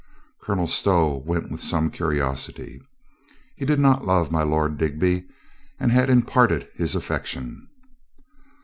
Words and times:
Colonel 0.41 0.65
Stow 0.65 1.17
went 1.27 1.51
with 1.51 1.61
some 1.61 1.91
curiosity. 1.91 2.81
He 3.55 3.67
did 3.67 3.79
not 3.79 4.03
love 4.03 4.31
my 4.31 4.41
Lord 4.41 4.79
Dig 4.79 4.99
by 4.99 5.25
and 5.79 5.91
had 5.91 6.09
imparted 6.09 6.67
his 6.75 6.95
affection. 6.95 7.67